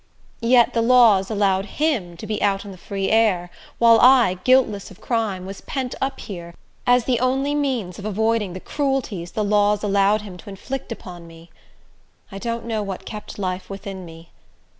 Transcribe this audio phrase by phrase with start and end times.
[0.41, 4.89] Yet the laws allowed him to be out in the free air, while I, guiltless
[4.89, 6.55] of crime, was pent up here,
[6.87, 11.27] as the only means of avoiding the cruelties the laws allowed him to inflict upon
[11.27, 11.51] me!
[12.31, 14.31] I don't know what kept life within me.